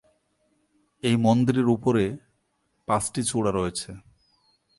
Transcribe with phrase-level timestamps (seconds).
[1.03, 2.05] এই মন্দিরে উপরে
[2.87, 3.91] পাঁচটি চূড়া রয়েছে।